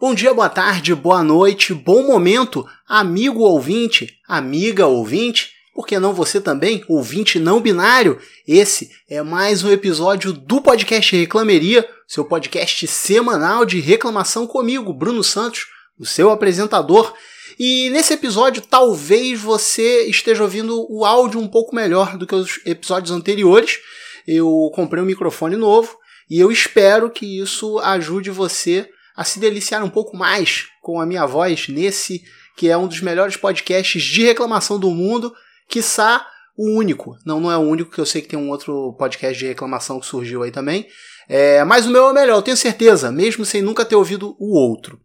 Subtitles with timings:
[0.00, 6.14] Bom dia, boa tarde, boa noite, bom momento, amigo ouvinte, amiga ouvinte, por que não
[6.14, 8.18] você também, ouvinte não binário?
[8.48, 15.22] Esse é mais um episódio do podcast Reclameria, seu podcast semanal de reclamação comigo, Bruno
[15.22, 15.66] Santos,
[15.98, 17.12] o seu apresentador.
[17.58, 22.58] E nesse episódio, talvez você esteja ouvindo o áudio um pouco melhor do que os
[22.64, 23.76] episódios anteriores.
[24.26, 25.94] Eu comprei um microfone novo
[26.30, 31.06] e eu espero que isso ajude você a se deliciar um pouco mais com a
[31.06, 32.22] minha voz nesse
[32.56, 35.32] que é um dos melhores podcasts de reclamação do mundo,
[35.66, 36.26] quiçá
[36.56, 37.16] o único.
[37.24, 39.98] Não, não é o único, que eu sei que tem um outro podcast de reclamação
[39.98, 40.86] que surgiu aí também.
[41.26, 44.36] É, mas o meu é o melhor, eu tenho certeza, mesmo sem nunca ter ouvido
[44.38, 45.00] o outro.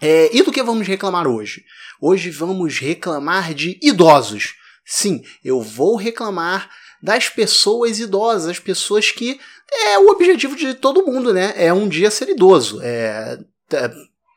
[0.00, 1.64] É, e do que vamos reclamar hoje?
[2.00, 4.54] Hoje vamos reclamar de idosos.
[4.84, 6.70] Sim, eu vou reclamar
[7.04, 9.38] das pessoas idosas, as pessoas que
[9.70, 11.52] é o objetivo de todo mundo, né?
[11.54, 12.80] É um dia ser idoso.
[12.82, 13.38] É,
[13.74, 13.90] é,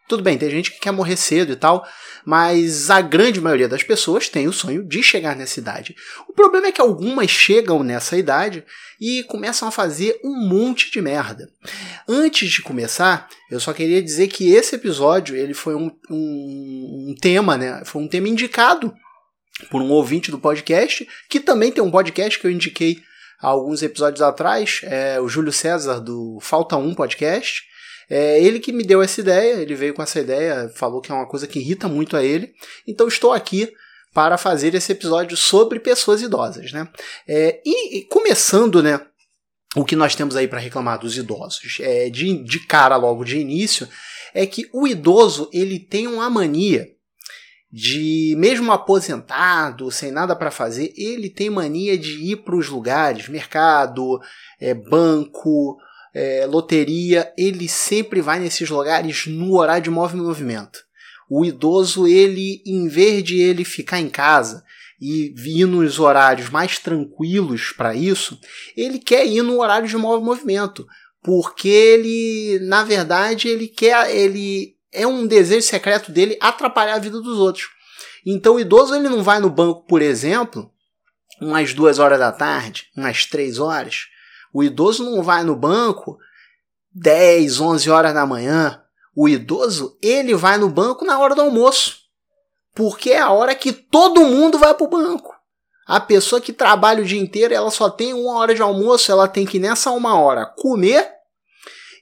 [0.05, 1.87] tudo bem, tem gente que quer morrer cedo e tal,
[2.25, 5.95] mas a grande maioria das pessoas tem o sonho de chegar nessa idade.
[6.27, 8.65] O problema é que algumas chegam nessa idade
[8.99, 11.49] e começam a fazer um monte de merda.
[12.05, 17.15] Antes de começar, eu só queria dizer que esse episódio ele foi um, um, um
[17.21, 17.81] tema, né?
[17.85, 18.93] Foi um tema indicado
[19.69, 23.01] por um ouvinte do podcast, que também tem um podcast que eu indiquei
[23.41, 27.63] há alguns episódios atrás, é o Júlio César do Falta 1 Podcast.
[28.09, 31.15] É ele que me deu essa ideia, ele veio com essa ideia, falou que é
[31.15, 32.53] uma coisa que irrita muito a ele.
[32.87, 33.69] Então estou aqui
[34.13, 36.87] para fazer esse episódio sobre pessoas idosas, né?
[37.27, 38.99] É, e, e, começando, né,
[39.75, 43.37] o que nós temos aí para reclamar dos idosos, é, de, de cara logo de
[43.37, 43.87] início,
[44.33, 46.87] é que o idoso ele tem uma mania
[47.71, 53.27] de mesmo aposentado, sem nada para fazer, ele tem mania de ir para os lugares,
[53.27, 54.19] mercado,
[54.59, 55.77] é, banco,
[56.13, 60.79] é, loteria, ele sempre vai nesses lugares no horário de movimento.
[61.29, 64.63] O idoso, ele, em vez de ele ficar em casa
[64.99, 68.39] e vir nos horários mais tranquilos para isso,
[68.75, 70.87] ele quer ir no horário de movimento,
[71.21, 77.19] porque ele, na verdade, ele quer, ele é um desejo secreto dele atrapalhar a vida
[77.21, 77.69] dos outros.
[78.25, 80.71] Então o idoso ele não vai no banco, por exemplo,
[81.41, 84.07] umas duas horas da tarde, umas três horas.
[84.53, 86.17] O idoso não vai no banco
[86.93, 88.81] 10, 11 horas da manhã.
[89.15, 91.99] O idoso ele vai no banco na hora do almoço,
[92.73, 95.35] porque é a hora que todo mundo vai para o banco.
[95.87, 99.27] A pessoa que trabalha o dia inteiro, ela só tem uma hora de almoço, ela
[99.27, 101.09] tem que nessa uma hora comer,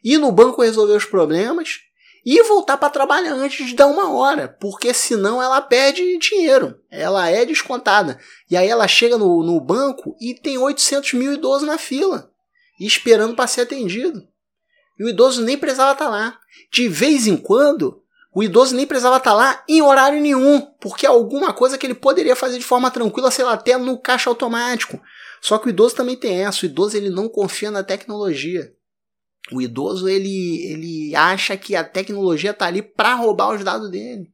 [0.04, 1.86] ir no banco resolver os problemas
[2.26, 7.30] e voltar para trabalhar antes de dar uma hora, porque senão ela perde dinheiro, ela
[7.30, 8.20] é descontada.
[8.50, 12.32] E aí ela chega no, no banco e tem 800 mil idosos na fila,
[12.80, 14.28] esperando para ser atendido.
[14.98, 16.40] E o idoso nem precisava estar tá lá.
[16.72, 18.02] De vez em quando,
[18.34, 21.94] o idoso nem precisava estar tá lá em horário nenhum, porque alguma coisa que ele
[21.94, 25.00] poderia fazer de forma tranquila, sei lá, até no caixa automático.
[25.42, 28.75] Só que o idoso também tem essa, o idoso ele não confia na tecnologia.
[29.52, 34.32] O idoso ele, ele acha que a tecnologia está ali para roubar os dados dele.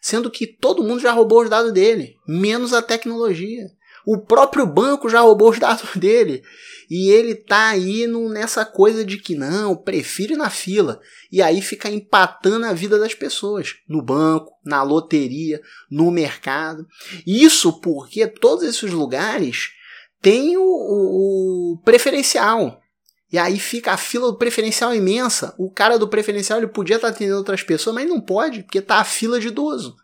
[0.00, 3.66] Sendo que todo mundo já roubou os dados dele, menos a tecnologia.
[4.06, 6.44] O próprio banco já roubou os dados dele.
[6.88, 11.00] E ele tá aí no, nessa coisa de que não, prefiro ir na fila.
[11.32, 13.74] E aí fica empatando a vida das pessoas.
[13.88, 16.86] No banco, na loteria, no mercado.
[17.26, 19.70] Isso porque todos esses lugares
[20.22, 22.80] têm o, o, o preferencial.
[23.32, 25.54] E aí fica a fila do preferencial imensa.
[25.58, 28.98] O cara do preferencial ele podia estar atendendo outras pessoas, mas não pode, porque tá
[28.98, 29.96] a fila de idoso.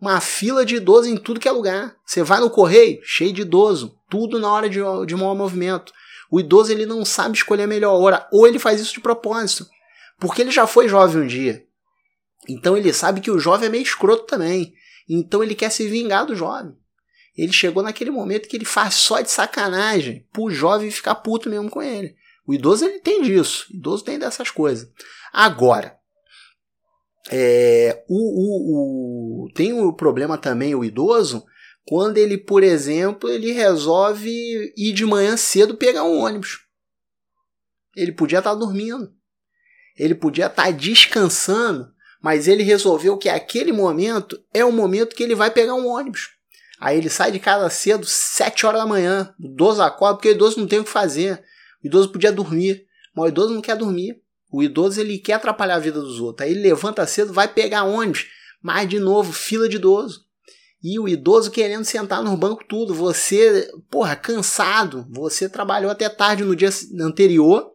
[0.00, 1.94] Uma fila de idoso em tudo que é lugar.
[2.06, 5.92] Você vai no correio, cheio de idoso, tudo na hora de, de maior movimento.
[6.30, 9.66] O idoso ele não sabe escolher a melhor hora, ou ele faz isso de propósito,
[10.18, 11.64] porque ele já foi jovem um dia.
[12.48, 14.72] Então ele sabe que o jovem é meio escroto também.
[15.08, 16.76] Então ele quer se vingar do jovem.
[17.36, 21.70] Ele chegou naquele momento que ele faz só de sacanagem pro jovem ficar puto mesmo
[21.70, 22.14] com ele.
[22.48, 24.90] O idoso ele tem disso, o idoso tem dessas coisas.
[25.30, 25.98] Agora,
[27.30, 31.44] é, o, o, o, tem o problema também, o idoso,
[31.86, 34.30] quando ele, por exemplo, ele resolve
[34.74, 36.60] ir de manhã cedo pegar um ônibus.
[37.94, 39.12] Ele podia estar dormindo,
[39.94, 45.34] ele podia estar descansando, mas ele resolveu que aquele momento é o momento que ele
[45.34, 46.30] vai pegar um ônibus.
[46.80, 50.58] Aí ele sai de casa cedo, 7 horas da manhã, 12 acorda, porque o idoso
[50.58, 51.44] não tem o que fazer.
[51.82, 52.84] O idoso podia dormir,
[53.14, 54.20] mas o idoso não quer dormir.
[54.50, 56.46] O idoso ele quer atrapalhar a vida dos outros.
[56.46, 58.26] Aí ele levanta cedo, vai pegar ônibus,
[58.62, 60.26] mas de novo, fila de idoso.
[60.82, 62.94] E o idoso querendo sentar no banco tudo.
[62.94, 65.06] Você, porra, cansado.
[65.10, 66.70] Você trabalhou até tarde no dia
[67.00, 67.72] anterior,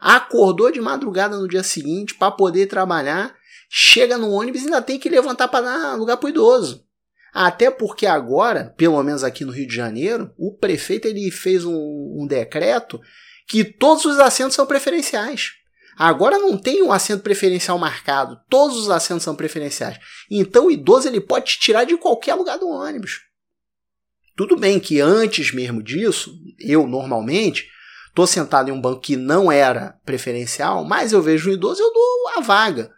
[0.00, 3.34] acordou de madrugada no dia seguinte para poder trabalhar.
[3.68, 6.84] chega no ônibus e ainda tem que levantar para dar lugar pro idoso.
[7.32, 11.74] Até porque agora, pelo menos aqui no Rio de Janeiro, o prefeito ele fez um,
[11.74, 13.00] um decreto
[13.46, 15.52] que todos os assentos são preferenciais.
[15.96, 19.98] Agora não tem um assento preferencial marcado, todos os assentos são preferenciais.
[20.30, 23.20] Então o idoso ele pode te tirar de qualquer lugar do ônibus.
[24.36, 27.68] Tudo bem que antes mesmo disso, eu normalmente
[28.08, 31.92] estou sentado em um banco que não era preferencial, mas eu vejo um idoso eu
[31.92, 32.90] dou a vaga.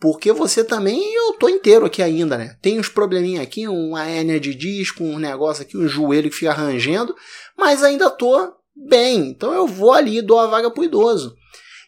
[0.00, 2.56] Porque você também, eu tô inteiro aqui ainda, né?
[2.62, 6.54] Tem uns probleminha aqui, uma hérnia de disco, um negócio aqui, um joelho que fica
[6.54, 7.14] rangendo,
[7.54, 8.54] mas ainda tô
[8.88, 9.28] bem.
[9.28, 11.36] Então eu vou ali e dou a vaga pro idoso.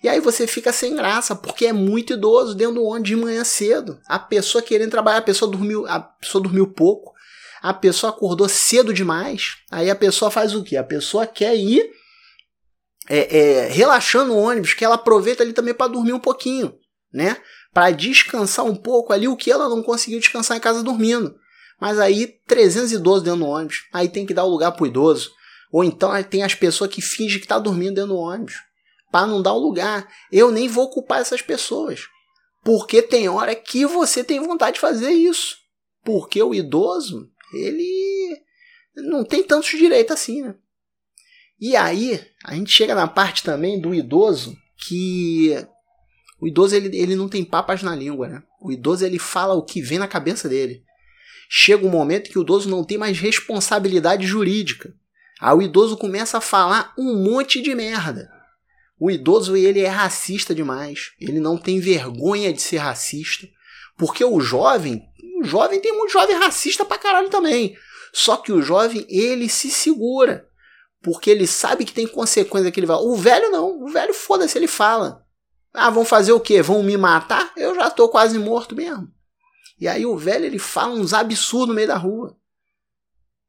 [0.02, 3.44] E aí você fica sem graça, porque é muito idoso dentro do ônibus de manhã
[3.44, 4.00] cedo.
[4.06, 7.12] A pessoa querendo trabalhar, a pessoa dormiu, a pessoa dormiu pouco,
[7.62, 9.56] a pessoa acordou cedo demais.
[9.70, 10.76] Aí a pessoa faz o quê?
[10.76, 11.88] A pessoa quer ir
[13.08, 16.74] é, é, relaxando o ônibus, que ela aproveita ali também para dormir um pouquinho,
[17.12, 17.36] né?
[17.72, 21.34] para descansar um pouco ali o que ela não conseguiu descansar em casa dormindo.
[21.80, 25.30] Mas aí 312 dentro do ônibus, aí tem que dar o lugar pro idoso.
[25.72, 28.56] Ou então tem as pessoas que fingem que tá dormindo dentro do ônibus,
[29.10, 30.06] para não dar o lugar.
[30.30, 32.02] Eu nem vou culpar essas pessoas,
[32.62, 35.56] porque tem hora que você tem vontade de fazer isso.
[36.04, 38.38] Porque o idoso, ele
[38.94, 40.54] não tem tantos direitos assim, né?
[41.58, 45.56] E aí, a gente chega na parte também do idoso que
[46.40, 48.42] o idoso ele, ele não tem papas na língua, né?
[48.60, 50.82] O idoso ele fala o que vem na cabeça dele.
[51.48, 54.92] Chega um momento que o idoso não tem mais responsabilidade jurídica.
[55.42, 58.30] Aí o idoso começa a falar um monte de merda.
[58.96, 61.10] O idoso ele é racista demais.
[61.20, 63.48] Ele não tem vergonha de ser racista.
[63.98, 65.02] Porque o jovem,
[65.40, 67.76] o jovem tem muito jovem racista pra caralho também.
[68.12, 70.48] Só que o jovem ele se segura.
[71.02, 72.98] Porque ele sabe que tem consequência que ele vai.
[72.98, 73.82] O velho não.
[73.82, 75.26] O velho foda-se, ele fala.
[75.74, 76.62] Ah, vão fazer o quê?
[76.62, 77.52] Vão me matar?
[77.56, 79.08] Eu já tô quase morto mesmo.
[79.80, 82.38] E aí o velho ele fala uns absurdos no meio da rua.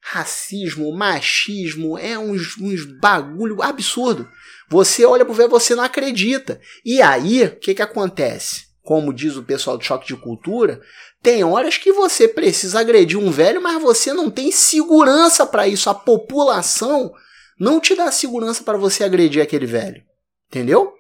[0.05, 4.29] Racismo, machismo, é uns, uns bagulho absurdo.
[4.69, 6.59] Você olha pro velho, você não acredita.
[6.83, 8.67] E aí, o que que acontece?
[8.81, 10.81] Como diz o pessoal do choque de cultura,
[11.21, 15.89] tem horas que você precisa agredir um velho, mas você não tem segurança para isso.
[15.89, 17.13] A população
[17.57, 20.03] não te dá segurança para você agredir aquele velho.
[20.49, 20.93] Entendeu?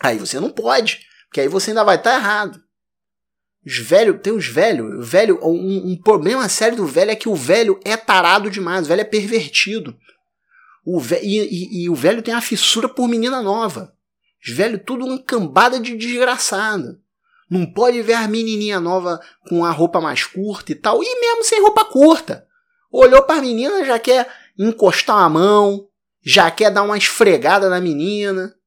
[0.00, 2.62] Aí você não pode, porque aí você ainda vai estar tá errado.
[3.68, 7.34] Os velhos, tem os velhos, velho, um, um, problema sério do velho é que o
[7.34, 9.94] velho é tarado demais, o velho é pervertido.
[10.86, 13.92] O velho, e, e, e o velho tem a fissura por menina nova.
[14.42, 16.98] Os velhos tudo uma cambada de desgraçado.
[17.50, 21.44] Não pode ver a menininha nova com a roupa mais curta e tal, e mesmo
[21.44, 22.46] sem roupa curta.
[22.90, 25.86] Olhou para a menina, já quer encostar a mão,
[26.22, 28.57] já quer dar uma esfregada na menina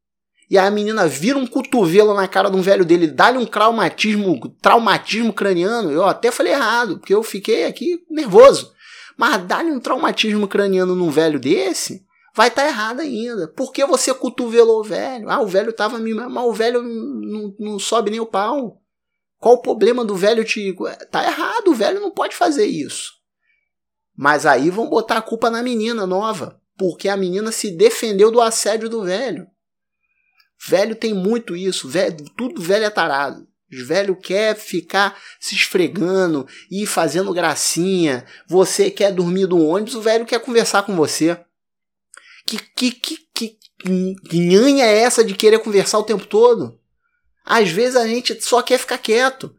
[0.51, 4.37] e a menina vira um cotovelo na cara de um velho dele, dá-lhe um traumatismo,
[4.61, 5.89] traumatismo craniano.
[5.89, 8.73] Eu até falei errado, porque eu fiquei aqui nervoso.
[9.15, 12.05] Mas dá-lhe um traumatismo craniano num velho desse,
[12.35, 13.47] vai estar tá errado ainda.
[13.47, 15.29] Por que você cotovelou o velho?
[15.29, 16.13] Ah, o velho tava me.
[16.13, 18.81] Mas o velho não, não sobe nem o pau.
[19.39, 20.75] Qual o problema do velho te.
[21.09, 23.13] Tá errado, o velho não pode fazer isso.
[24.17, 28.41] Mas aí vão botar a culpa na menina nova, porque a menina se defendeu do
[28.41, 29.47] assédio do velho.
[30.67, 33.47] Velho tem muito isso, velho, tudo velho é tarado.
[33.71, 38.25] Velho quer ficar se esfregando e fazendo gracinha.
[38.47, 41.39] Você quer dormir no ônibus, o velho quer conversar com você.
[42.45, 43.57] Que que que que,
[44.29, 46.77] que nhanha é essa de querer conversar o tempo todo?
[47.45, 49.55] Às vezes a gente só quer ficar quieto.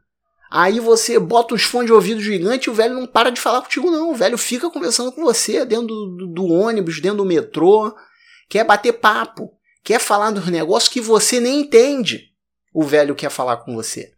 [0.51, 3.63] Aí você bota uns fones de ouvido gigante e o velho não para de falar
[3.63, 4.13] contigo, não.
[4.13, 7.93] O velho fica conversando com você dentro do, do, do ônibus, dentro do metrô.
[8.49, 9.51] Quer bater papo
[9.83, 12.31] quer falar dos negócios que você nem entende.
[12.73, 14.13] O velho quer falar com você.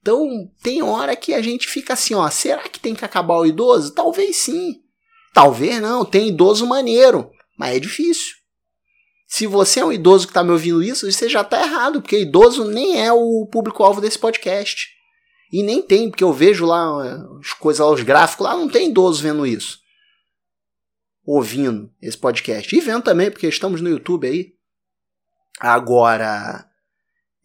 [0.00, 3.46] Então, tem hora que a gente fica assim, ó, será que tem que acabar o
[3.46, 3.94] idoso?
[3.94, 4.82] Talvez sim.
[5.32, 8.34] Talvez não, tem idoso maneiro, mas é difícil.
[9.26, 12.20] Se você é um idoso que está me ouvindo isso, você já está errado, porque
[12.20, 14.88] idoso nem é o público-alvo desse podcast.
[15.50, 18.90] E nem tem, porque eu vejo lá eh, as coisas, os gráficos lá, não tem
[18.90, 19.78] idoso vendo isso.
[21.24, 22.76] Ouvindo esse podcast.
[22.76, 24.51] E vendo também, porque estamos no YouTube aí.
[25.60, 26.66] Agora,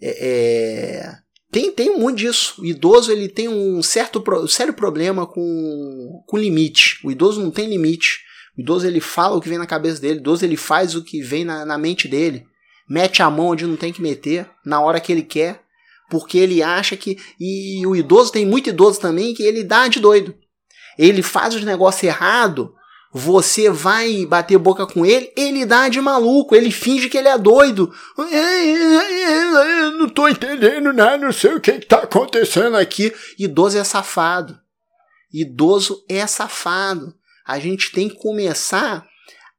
[0.02, 1.18] é, é,
[1.52, 2.62] tem, tem muito disso.
[2.62, 7.00] O idoso ele tem um certo um sério problema com, com limite.
[7.04, 8.20] O idoso não tem limite.
[8.58, 10.20] O idoso ele fala o que vem na cabeça dele.
[10.20, 12.46] O idoso ele faz o que vem na, na mente dele.
[12.90, 15.62] Mete a mão onde não tem que meter, na hora que ele quer.
[16.10, 17.18] Porque ele acha que.
[17.40, 20.34] E o idoso tem muito idoso também que ele dá de doido.
[20.98, 22.70] Ele faz os negócios errados
[23.14, 27.38] Você vai bater boca com ele, ele dá de maluco, ele finge que ele é
[27.38, 27.94] doido.
[28.18, 33.14] Eu não tô entendendo nada, não sei o que, que tá acontecendo aqui.
[33.40, 34.60] Idoso é safado.
[35.34, 37.14] Idoso é safado.
[37.46, 39.08] A gente tem que começar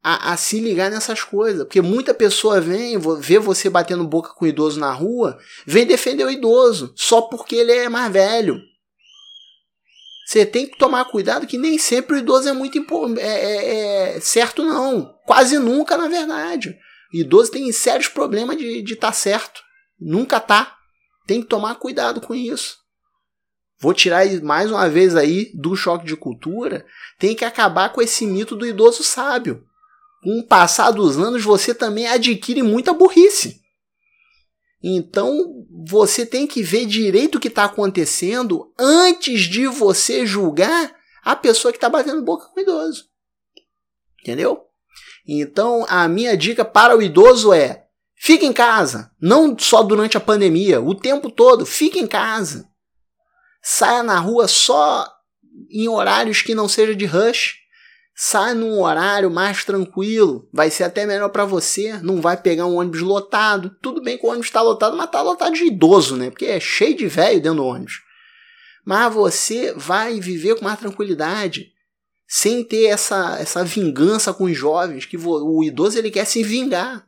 [0.03, 1.65] a, a, se ligar nessas coisas.
[1.65, 6.25] Porque muita pessoa vem, vê você batendo boca com o idoso na rua, vem defender
[6.25, 8.61] o idoso, só porque ele é mais velho.
[10.29, 12.77] Você tem que tomar cuidado que nem sempre o idoso é muito
[13.19, 15.15] é, é, é certo, não.
[15.25, 16.77] Quase nunca, na verdade.
[17.15, 19.63] O idoso tem sérios problemas de estar tá certo.
[19.99, 20.77] Nunca tá.
[21.27, 22.77] Tem que tomar cuidado com isso.
[23.81, 26.85] Vou tirar mais uma vez aí do choque de cultura.
[27.19, 29.65] Tem que acabar com esse mito do idoso sábio.
[30.23, 33.63] Com o passar dos anos, você também adquire muita burrice.
[34.83, 40.95] Então você tem que ver direito o que está acontecendo antes de você julgar
[41.25, 43.07] a pessoa que está batendo boca com o idoso.
[44.21, 44.65] Entendeu?
[45.27, 49.11] Então a minha dica para o idoso é: fique em casa.
[49.21, 52.69] Não só durante a pandemia, o tempo todo, fique em casa.
[53.61, 55.07] Saia na rua só
[55.71, 57.57] em horários que não seja de rush
[58.21, 62.75] sai num horário mais tranquilo, vai ser até melhor para você, não vai pegar um
[62.75, 63.71] ônibus lotado.
[63.81, 66.29] Tudo bem que o ônibus está lotado, mas está lotado de idoso, né?
[66.29, 68.03] Porque é cheio de velho dentro do ônibus.
[68.85, 71.71] Mas você vai viver com mais tranquilidade,
[72.27, 77.07] sem ter essa, essa vingança com os jovens, que o idoso ele quer se vingar.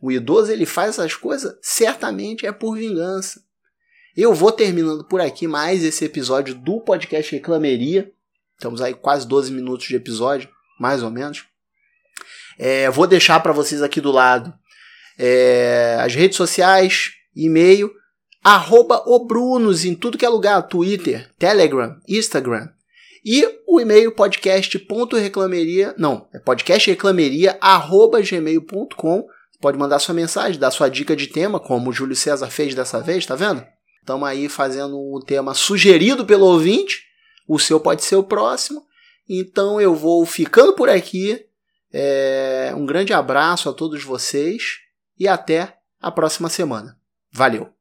[0.00, 3.42] O idoso ele faz essas coisas, certamente é por vingança.
[4.16, 8.10] Eu vou terminando por aqui mais esse episódio do podcast Reclameria.
[8.56, 10.48] Estamos aí quase 12 minutos de episódio,
[10.80, 11.44] mais ou menos.
[12.58, 14.52] É, vou deixar para vocês aqui do lado
[15.18, 17.90] é, as redes sociais, e-mail,
[18.42, 22.68] arroba obrunos em tudo que é lugar, Twitter, Telegram, Instagram.
[23.24, 29.26] E o e-mail podcast.reclameria, não, é podcastreclameria, arroba gmail.com.
[29.60, 33.00] Pode mandar sua mensagem, dar sua dica de tema, como o Júlio César fez dessa
[33.00, 33.64] vez, tá vendo?
[34.00, 37.05] Estamos aí fazendo um tema sugerido pelo ouvinte
[37.46, 38.84] o seu pode ser o próximo.
[39.28, 41.44] Então eu vou ficando por aqui.
[41.92, 44.78] É, um grande abraço a todos vocês
[45.18, 46.98] e até a próxima semana.
[47.32, 47.75] Valeu!